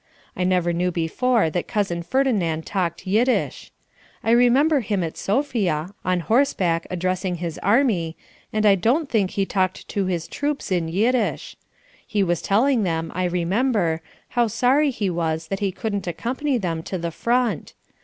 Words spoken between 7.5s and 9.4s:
army, and I don't think